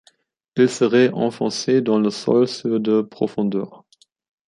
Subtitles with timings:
[0.57, 3.85] Il serait enfoncé dans le sol sur de profondeur.